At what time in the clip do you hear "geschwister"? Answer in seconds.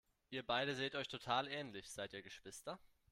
2.23-2.79